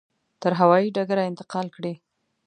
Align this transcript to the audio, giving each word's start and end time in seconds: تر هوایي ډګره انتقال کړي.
تر 0.41 0.51
هوایي 0.59 0.89
ډګره 0.95 1.23
انتقال 1.31 1.67
کړي. 1.75 1.93